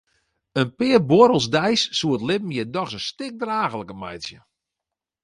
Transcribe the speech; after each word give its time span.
In 0.61 0.69
pear 0.77 1.01
buorrels 1.09 1.47
deis 1.55 1.81
soe 1.97 2.13
it 2.17 2.25
libben 2.27 2.53
hjir 2.53 2.69
dochs 2.75 2.95
in 2.97 3.03
stik 3.09 3.33
draachliker 3.41 3.99
meitsje. 4.01 4.39